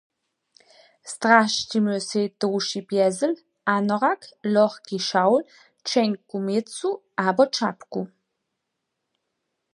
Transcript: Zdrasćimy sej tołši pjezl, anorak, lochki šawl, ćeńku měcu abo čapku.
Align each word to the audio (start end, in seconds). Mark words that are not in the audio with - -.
Zdrasćimy 1.11 1.95
sej 2.09 2.25
tołši 2.39 2.81
pjezl, 2.91 3.31
anorak, 3.75 4.21
lochki 4.55 4.97
šawl, 5.09 5.41
ćeńku 5.89 6.35
měcu 6.45 6.89
abo 7.27 7.43
čapku. 7.55 8.01